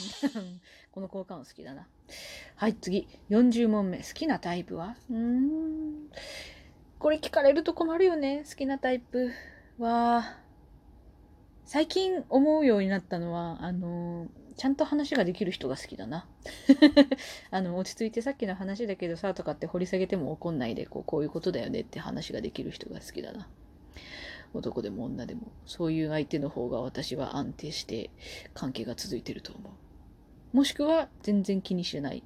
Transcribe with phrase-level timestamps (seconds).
[0.92, 1.86] この交換音好きだな。
[2.56, 3.08] はい、次。
[3.30, 3.98] 40問目。
[3.98, 4.96] 好きなタイプは？
[5.10, 6.10] うーん。
[6.98, 8.44] これ聞かれると困るよね。
[8.48, 9.30] 好きなタイプ
[9.78, 10.38] は、
[11.64, 16.26] 最近思うようになったのは、あの、ちゃんと話ができる人が好きだな。
[17.50, 23.48] あの、落ち着いてさっきの話だけどさ、とかって掘り下げても怒んないで、こう、こういうことだよねって話ができる人が好きだな。
[24.52, 28.10] 男でも女でも、そういう相手の方が私は安定して
[28.54, 29.72] 関係が続いてると思う。
[30.54, 32.22] もしくは全然気にしない。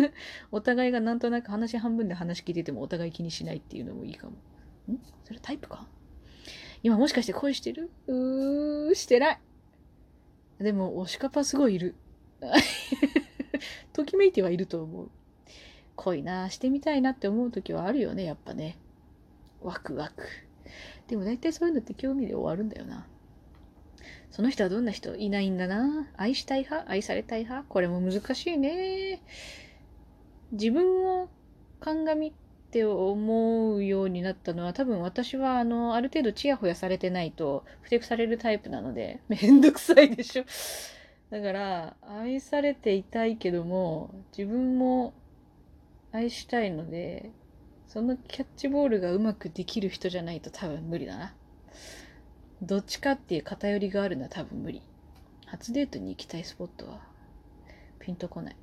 [0.52, 4.32] お互いがなんとなく話半分で話聞いててもお互い気にしないっていうのもいいかも。
[4.92, 5.00] ん？
[5.24, 5.88] それタイプか？
[6.82, 7.90] 今もしかして恋してる？
[8.06, 9.40] うー、してない。
[10.58, 11.94] でも、推しカパすごいいる。
[13.94, 15.10] ときめいてはいると思う。
[15.96, 18.76] 恋な、してみたいなって思う時はあるよね、やっぱね。
[19.62, 20.26] ワクワク。
[21.08, 23.06] でも大体そういうのって興味で終わるんだよな。
[24.30, 25.14] その人はどんな人？
[25.16, 26.06] いないんだな。
[26.16, 26.90] 愛したい派？
[26.90, 27.66] 愛されたい派？
[27.68, 29.20] これも難しいね。
[30.52, 31.28] 自分を
[31.80, 32.32] 鑑みっ
[32.70, 40.44] て思うようになったのは多分私はあの、ある程度チヤホヤされてないとふてくされるタイプなので、めんどくさいでしょ。
[41.30, 45.14] だから、愛されていたいけども、自分も
[46.12, 47.30] 愛したいので、
[47.88, 51.34] そのキャッチボールがうまくできる人じゃないと多分無理だな。
[52.62, 54.82] どっちかっていう偏りがあるのは多分無理。
[55.46, 57.00] 初デートに行きたいスポットは
[57.98, 58.56] ピンとこない。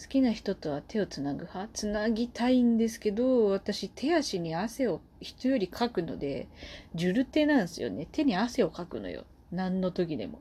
[0.00, 1.70] 好きな人とは手をつなぐ派？
[1.72, 6.48] つなぎたいんですけど、私手足に汗を人よりかくので、
[6.94, 8.06] ジュルテなんですよね。
[8.10, 9.24] 手に汗をかくのよ。
[9.50, 10.40] 何の時でも。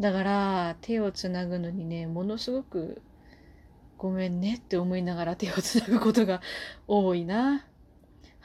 [0.00, 3.02] だから、手をつなぐのにね、ものすごく
[3.98, 6.40] ごめんねって思いながら手をつなぐことが
[6.86, 7.66] 多いな。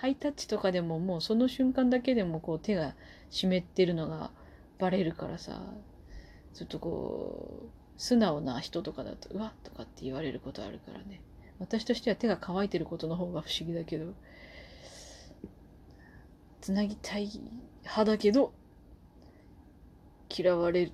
[0.02, 2.96] ハイタッチとかでももうその瞬間だけでもこう手が
[3.30, 4.32] 湿ってるのが
[4.80, 5.62] バレるからさ、
[6.56, 11.22] ちょっとこう、素直な人とかだと、うわっとかって言われることあるからね。
[11.60, 14.16] 私としては手が乾いてることの方が不思議だけど、
[16.62, 17.30] つなぎたい
[17.84, 18.54] 派だけど、
[20.36, 20.92] 嫌われ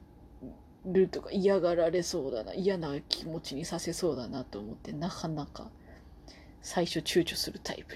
[0.85, 5.71] るとか嫌がられそうだな、嫌な気持ちにさせそうだなと思って、なかなか
[6.61, 7.95] 最初躊躇するタイプ。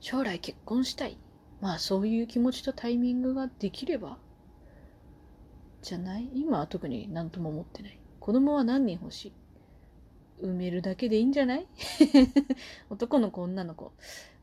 [0.00, 1.18] 将来結婚したい。
[1.60, 4.18] まあそういう気持ちとタイミングができれば、
[5.82, 6.28] じゃない？
[6.34, 7.98] 今は特に何とも思ってない。
[8.20, 9.32] 子供は何人欲しい？
[10.42, 11.66] 産めるだけでいいんじゃない？
[12.90, 13.92] 男の子、女の子。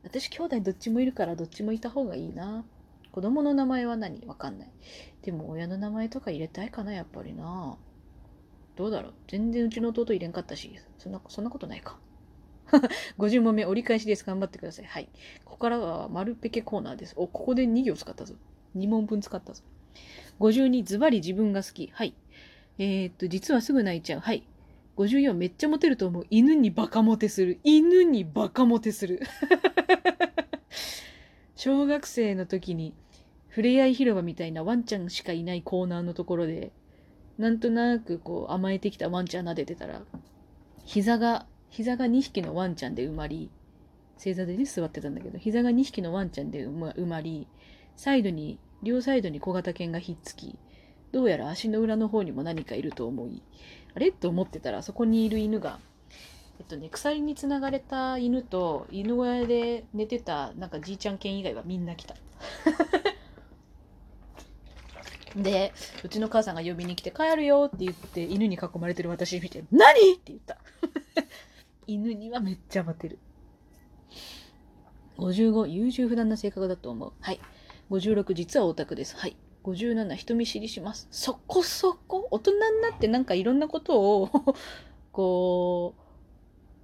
[0.02, 2.64] 私兄弟どっちもいるからどっちもいた方がいいな。
[3.12, 4.26] 子供の名前は何？
[4.26, 4.70] わかんない。
[5.22, 7.76] でも親の名前とか入れたいかな、やっぱりな。
[8.76, 9.14] どうだろう？
[9.28, 11.98] 全然うちの弟入れんかったし、そんな、そんなことないか。
[13.18, 14.24] 50問目折り返しです。
[14.24, 14.84] 頑張ってください。
[14.84, 15.08] はい。
[15.44, 17.14] ここからは丸ペケコーナーです。
[17.16, 18.34] お、ここで2行使ったぞ。
[18.76, 19.62] 2問分使ったぞ。
[20.40, 21.90] 52、ズバリ自分が好き。
[21.92, 22.14] はい。
[22.78, 24.20] えー、っと、実はすぐ泣いちゃう。
[24.20, 24.44] はい。
[24.96, 26.26] 54、めっちゃモテると思う。
[26.30, 27.60] 犬にバカモテする。
[27.64, 29.20] 犬にバカモテする。
[31.56, 32.94] 小学生の時に、
[33.48, 36.72] ふれあい広場みたいなワンちゃんしかいないコーナーのところで、
[37.38, 40.02] なんとなくこう甘えてきたワンちゃん撫でてたら、
[40.84, 43.50] 膝が、膝が2匹のワンちゃんで埋まり、
[44.16, 47.48] 正座でね、座ってたんだけど、膝が2匹のワンちゃんで埋まり、
[47.96, 50.56] サイドに両サイドに小型犬がひっつき、
[51.10, 53.42] どうやら足の裏の方にも何かいると思い、
[53.92, 54.12] あれ？
[54.12, 55.80] と思ってたら、そこにいる犬が、
[56.60, 62.14] えっとね、鎖につながれた犬と、犬小屋で寝てた、なんかじいちゃん犬以外はみんな来た。
[65.34, 65.72] で、
[66.04, 70.14] うちの母さんが呼びに来て、帰るよって言って、犬に囲まれてる私見て、何？
[70.14, 70.58] って言った。
[71.86, 73.18] 犬にはめっちゃ待てる。
[75.18, 77.12] 55、優柔不断な性格だと思う。
[77.20, 77.40] はい。
[77.90, 79.16] 56、実はオタクです。
[79.16, 79.36] はい。
[79.64, 81.08] 57、人見知りします。
[81.10, 84.30] そこそこ大人になってなんかいろんなことを
[85.12, 85.94] こ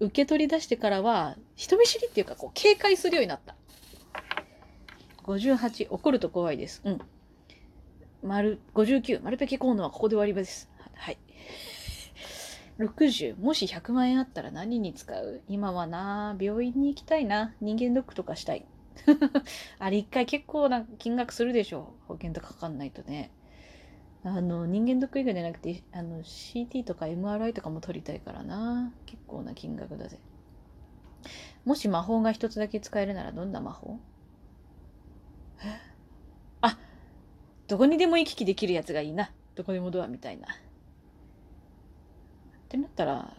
[0.01, 3.55] う、受け取り出してからは、人見知りっていうか、こう、警戒するようになった。
[5.25, 6.81] 58、怒ると怖いです。
[6.85, 7.01] うん。
[8.23, 10.71] 丸、59、丸ペケコーナーはここで終わりです。
[10.95, 11.19] はい。
[12.81, 15.43] 60、もし100万円あったら何に使う？
[15.49, 17.55] 今はな、病院に行きたいな。
[17.61, 18.65] 人間ドックとかしたい。
[19.79, 23.31] あれ一回結構な金額するでしょ保険とかかんないとね。
[24.25, 28.93] あの、人間ドック以外じゃなくて、あの、CT とか MRI とかも取りたいからな。
[29.07, 30.19] 結構な金額だぜ。
[31.65, 33.99] もし魔法が一つだけ使えるならどんな魔法？
[36.63, 36.79] あ、
[37.69, 39.33] どこにでも行き来できるやつがいいな。
[39.55, 40.49] どこでもドアみたいな。
[42.71, 43.37] ってなったら、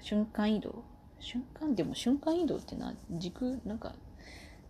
[0.00, 0.84] 瞬間移動？
[1.18, 3.96] 瞬間でも瞬間移動ってな、軸、なんか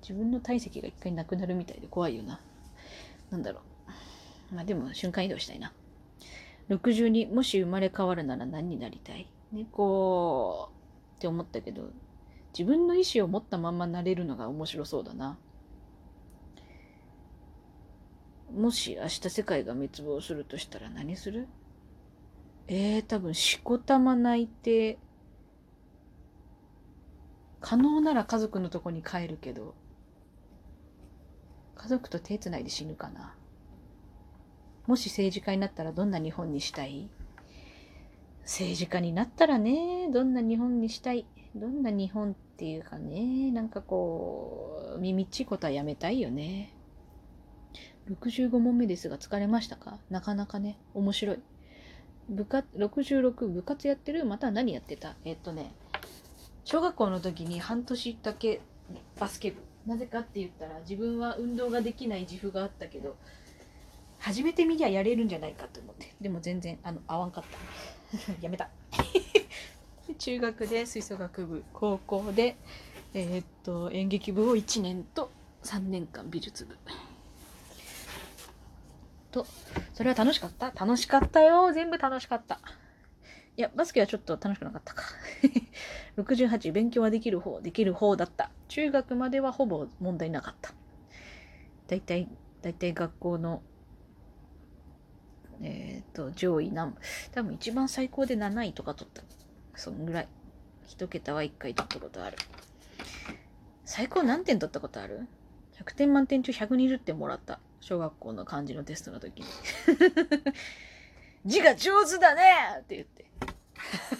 [0.00, 2.40] 自分の体積が一回なくなるみたいで怖いよな。
[3.30, 3.60] なんだろ
[4.52, 4.54] う。
[4.54, 5.74] まあでも瞬間移動したいな。
[6.70, 9.28] 62もし生まれ変わるなら何になりたい？
[9.52, 10.70] 猫
[11.16, 11.90] って思ったけど
[12.56, 15.36] 自分の意思を持ったままなれるのが面白そうだな
[18.56, 21.48] もし明日世界が滅亡するとしたら何する？
[22.72, 24.96] えー、多分しこたま泣いて
[27.60, 29.74] 可能なら家族のとこに帰るけど
[31.74, 33.34] 家族と手つないで死ぬかな
[34.86, 37.08] もし政治家になったらどんな日本にしたい？
[38.42, 41.26] 政治家になったらね、どんな日本にしたい？
[41.54, 46.74] どんな日本っていうかね、なんかこう、耳っちいことはやめたいよね。
[48.10, 49.98] 65問目ですが疲れましたか？
[50.08, 51.38] なかなかね、面白い。
[52.30, 55.16] 部活、66部活やってるまた何やってた？
[55.24, 55.72] えっとね、
[56.64, 58.60] 小学校の時に半年だけ
[59.18, 59.56] バスケ部。
[59.86, 63.16] なぜかって言ったら自分は運動ができない自負があったけど、
[64.18, 66.14] 始めてみりゃやれるんじゃないかと思って。
[66.20, 67.44] でも全然、あの、合わんかっ
[68.26, 68.32] た。
[68.40, 68.68] やめた。
[70.18, 72.56] 中学で吹奏楽部、高校で、
[73.14, 75.30] えー、っと、演劇部を1年と
[75.62, 76.76] 3年間美術部。
[79.30, 79.46] と、
[79.94, 80.70] それは楽しかった？
[80.70, 81.72] 楽しかったよ。
[81.72, 82.60] 全部楽しかった。
[83.56, 85.04] いや、バスケはちょっと楽しくなかったか。
[86.16, 88.50] 68、勉強はできる方、できる方だった。
[88.68, 90.72] 中学まではほぼ問題なかった。
[91.88, 92.28] だいたい、
[92.62, 93.62] だいたい学校の
[95.62, 96.96] えっ、ー、と、上位何、
[97.32, 99.22] 多分一番最高で7位とか取った。
[99.74, 100.28] そんぐらい。
[100.86, 102.36] 一桁は1回取ったことある。
[103.84, 105.26] 最高何点取ったことある
[105.74, 107.60] ?100 点満点中120点もらった。
[107.80, 109.46] 小学校の漢字のテストの時に。
[111.46, 112.42] 字が上手だね
[112.80, 113.26] って言って。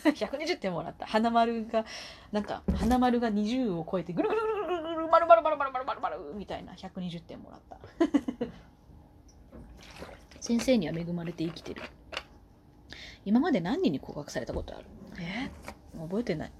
[0.10, 1.06] 120点もらった。
[1.06, 1.84] 花丸が、
[2.32, 7.78] なんか、花丸が20を超えて、ぐるぐるぐるぐるぐる、丸々丸々丸々丸々みたいな120点もらった。
[10.40, 11.82] 先生には恵まれて生きてる。
[13.26, 14.86] 今まで何人に告白されたことある
[15.18, 15.50] え
[15.98, 16.52] 覚えてない。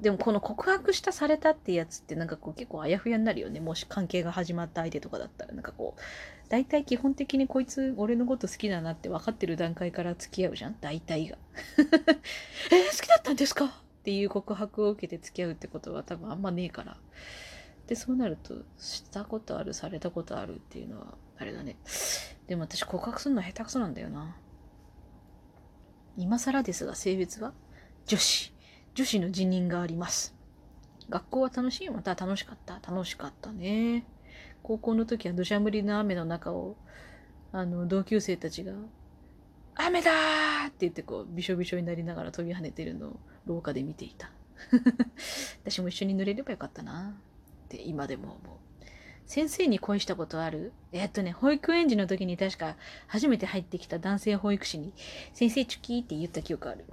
[0.00, 3.60] でもこの告白したされたってやつってなんかこう結構あやふやになるよね。
[3.60, 5.52] もし関係が始まった相手とかだったら。
[5.52, 6.00] なんかこう、
[6.48, 10.76] 大体基本的にこいつ俺のこと好きだなって分かってる段階から付き合うじゃん。
[10.80, 11.36] 大体が。
[11.78, 13.66] えー、好きだったんですか？
[13.66, 13.70] っ
[14.04, 16.96] ていう告白を受けて付き合うってことは多分あんまねえから。
[17.86, 21.76] で、そうなると、したことある、されたことあるっていうのは、あれだね。
[22.46, 23.28] でも私告白す。
[23.28, 24.36] るの下手くそなんだよな。
[26.16, 26.86] 今更です。
[26.86, 27.52] が性別は
[28.06, 28.52] 女子。
[28.98, 30.34] 女子の辞任があります。
[31.08, 34.04] 学校は楽しいまた楽しかった楽しかったね。
[34.64, 36.74] 高校の時は土砂降りの雨の中を、
[37.52, 38.72] あの、同級生たちが、
[39.76, 40.10] 雨だ
[40.66, 44.32] って言ってこう、びしょびしょになりながら飛び跳ねてるのを廊下で見ていた。
[45.62, 47.14] 私も一緒に濡れればよかったな
[47.66, 48.56] って今でも思う。
[49.26, 50.72] 先生に恋したことある？
[50.90, 52.74] えっとね、保育園児の時に確か
[53.06, 54.92] 初めて入ってきた男性保育士に、
[55.34, 56.84] 先生チュキーって言った記憶ある。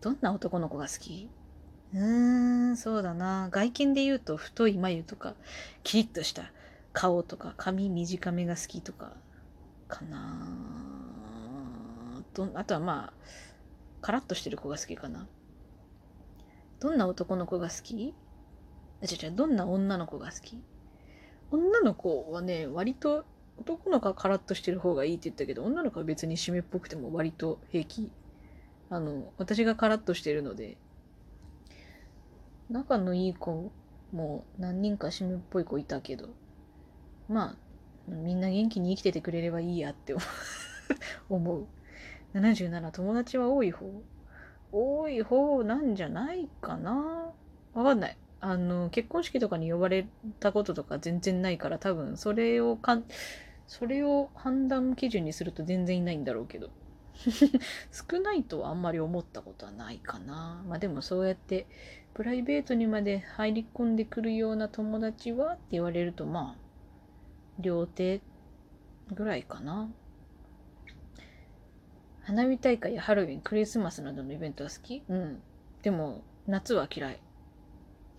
[0.00, 1.30] どんな男の子が好き？
[1.94, 3.48] うーん、そうだな。
[3.50, 5.34] 外見で言うと太い眉とか、
[5.82, 6.52] キリッとした
[6.92, 9.12] 顔とか、髪短めが好きとか、
[9.88, 10.46] かな
[12.34, 13.12] どあとはまあ、
[14.02, 15.26] カラッとしてる子が好きかな。
[16.80, 18.14] どんな男の子が好き？
[19.02, 20.60] あ、違う違う、どんな女の子が好き？
[21.50, 23.24] 女の子はね、割と
[23.58, 28.12] 男の子はカラッとしてる方がいいって言ったけど、女の子は別に締めっぽくても割と平気。
[28.88, 30.76] あの、私がカラッとしてるので、
[32.70, 33.70] 仲のいい子
[34.12, 36.28] も何人か締めっぽい子いたけど、
[37.28, 37.56] まあ、
[38.08, 40.14] みんな元気に生きててくれればいいやって
[41.28, 41.66] 思う。
[42.32, 43.86] 77、友達は多い方
[44.72, 47.32] 多い方なんじゃないかな
[47.72, 48.16] わかんない。
[48.40, 50.06] あの、結婚式とかに呼ばれ
[50.40, 53.04] たこととか全然ないから、多分それをかん、
[53.66, 56.70] それを判断基準にすると全然いないんだろうけど。
[57.92, 60.62] 少ないとはあんまり思ったことはないかな。
[60.68, 61.66] まあでもそうやって
[62.14, 66.62] プライベートにまで入り込んでくるような友達はって言われるとまあ、
[67.58, 68.20] 両手
[69.14, 69.90] ぐらいかな。
[72.22, 75.02] 花火大会やハロウィン、クリスマスなどのイベントは好き？
[75.08, 75.40] うん。
[75.82, 77.20] でも、夏は嫌い。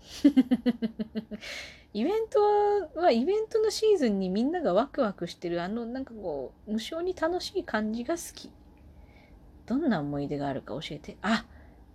[1.94, 2.40] イベント
[3.00, 8.50] は、イベントのシーズンにみんながワクワクしてる、あの、なんかこう、無性に楽しい感じが好き。
[9.68, 11.18] どんな思い出があるか教えて。
[11.20, 11.44] あ、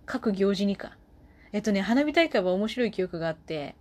[0.06, 0.96] 各行事にか。
[1.52, 3.74] えっとね、花火大会は面白い記憶があって、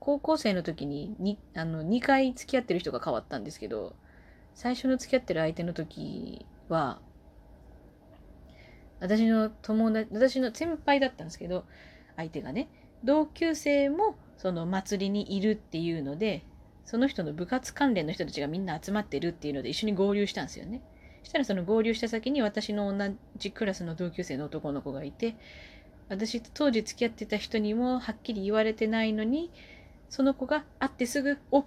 [0.00, 3.94] 高校生の時ににあの2回付き合ってる人が変わったんですけど、
[4.54, 7.00] 最初の付き合ってる相手の時は、
[8.98, 11.64] 私の友達、私の先輩だったんですけど、
[12.16, 12.68] 相手がね、
[13.04, 16.44] 同級生もその祭りにいるっていうので、
[16.84, 20.82] その人の部活関連の人たちがみんな集まってるっていうので一緒に合流したんですよね。
[21.22, 25.36] したらその合流した先に私の同じクラスの同級生の男の子がいて
[26.08, 29.50] 私と当時付き合ってた人にもはっきり言われてないのに
[30.08, 31.64] その子が会ってすぐ「お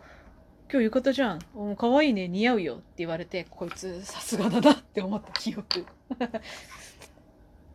[0.71, 1.39] 今日浴衣じゃん。
[1.53, 2.27] お可愛いね。
[2.27, 5.85] 似合うよ」って言われてこいつさすがだなって思った記憶。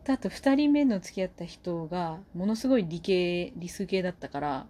[0.07, 4.67] あと2人目の付き合った人がものすごい理系理数系だったから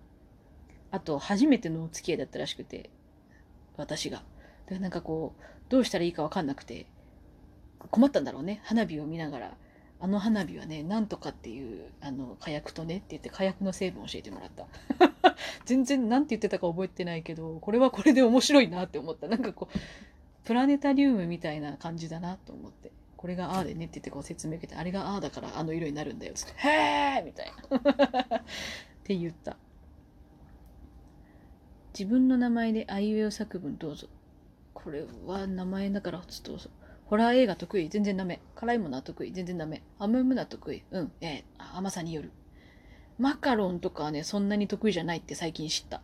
[0.92, 2.90] あと初めてのお付き合いだったらしくて
[3.78, 4.24] 私が。
[4.68, 6.86] でなんかこうどうしたらいいか分かんなくて
[7.90, 8.62] 困ったんだろうね。
[8.64, 9.58] 花火を見ながら。
[10.04, 14.66] あの花火はねなんとかっていうあの火薬とねって言って火薬の成分を教えてもらった。
[15.66, 19.28] 全然何て言ってたか覚えてないけどこれはこれで面白いなって思った。
[19.28, 19.78] なんかこう
[20.44, 22.92] プラネタリウムみたいな感じだなと思って。
[23.16, 26.34] これがああでねって言ってこう説明受けてあれがああだからあの色になるんだよ。
[26.34, 28.38] つってへえみたいな。
[28.40, 28.44] っ
[29.04, 29.56] て言った。
[31.94, 34.08] 自分の名前であいうえお作文どうぞ。
[34.74, 36.72] これは名前だからどうぞ
[37.12, 38.40] ホラー映画得意全然ダメ。
[38.56, 39.84] 辛いものは得意全然ダメ。
[40.00, 41.12] 甘いものは得意うん。
[41.20, 42.32] えー、甘さによる。
[43.20, 46.02] マカロンとかはね、そんなに得意じゃないって最近知った。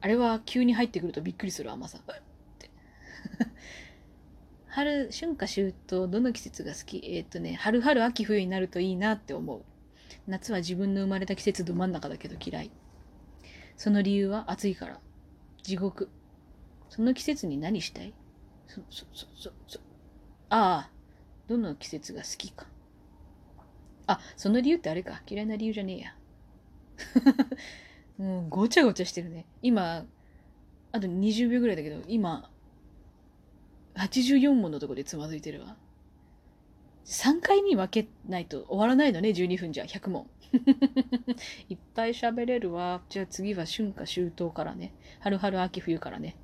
[0.00, 2.10] あれは急に入ってくるとびっくりする甘さう。
[2.12, 2.14] っ
[2.60, 2.70] て
[4.68, 6.98] 春、春夏秋冬、どの季節が好き？
[7.04, 9.64] えー、っとね、春春秋冬になるといいなって思う。
[10.28, 12.70] 夏は自分の生まれた季節ど真ん中だけど嫌い。
[13.76, 15.00] その理由は暑いから。
[15.64, 16.08] 地獄。
[16.88, 18.14] その季節に何したい？
[18.68, 19.87] そ、そ、そ、そ、そ、
[20.50, 20.90] ああ、
[21.46, 22.66] どの季節が好きか。
[24.06, 25.22] あ、その理由ってあれか。
[25.28, 26.14] 嫌いな理由じゃねえや。
[28.18, 29.44] も うごちゃごちゃしてるね。
[29.62, 30.06] 今、
[30.92, 32.50] あと20秒ぐらいだけど、今、
[33.94, 35.76] 84問のとこでつまずいてるわ。
[37.04, 39.84] 3回に分けないと終わらないのね、12分じゃ。
[39.84, 40.28] 100問。
[41.68, 43.02] いっぱい喋れるわ。
[43.10, 44.92] じゃあ次は春夏秋冬からね。
[45.20, 46.36] 春春秋冬からね。